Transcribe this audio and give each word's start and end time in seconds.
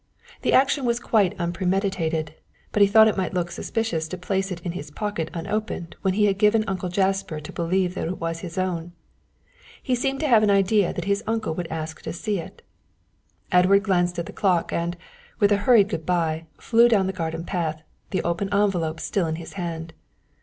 The 0.41 0.53
action 0.53 0.83
was 0.85 0.99
quite 0.99 1.39
unpremeditated, 1.39 2.33
but 2.71 2.81
he 2.81 2.87
thought 2.87 3.07
it 3.07 3.15
might 3.17 3.35
look 3.35 3.51
suspicious 3.51 4.07
to 4.07 4.17
place 4.17 4.51
it 4.51 4.59
in 4.61 4.71
his 4.71 4.89
pocket 4.89 5.29
unopened 5.31 5.95
when 6.01 6.15
he 6.15 6.25
had 6.25 6.39
given 6.39 6.63
Uncle 6.67 6.89
Jasper 6.89 7.39
to 7.39 7.51
believe 7.53 7.95
it 7.95 8.17
was 8.19 8.39
his 8.39 8.57
own. 8.57 8.93
He 9.83 9.93
seemed 9.93 10.19
to 10.21 10.27
have 10.27 10.41
an 10.41 10.49
idea 10.49 10.91
that 10.91 11.05
his 11.05 11.23
uncle 11.27 11.53
would 11.53 11.67
ask 11.67 12.01
to 12.01 12.13
see 12.13 12.39
it. 12.39 12.63
Edward 13.51 13.83
glanced 13.83 14.17
at 14.17 14.25
the 14.25 14.33
clock, 14.33 14.73
and, 14.73 14.97
with 15.37 15.51
a 15.51 15.57
hurried 15.69 15.89
good 15.89 16.03
bye, 16.03 16.47
flew 16.59 16.89
down 16.89 17.05
the 17.05 17.13
garden 17.13 17.43
path, 17.43 17.83
the 18.09 18.23
open 18.23 18.51
envelope 18.51 18.99
still 18.99 19.27
in 19.27 19.35
his 19.35 19.53
hand. 19.53 19.93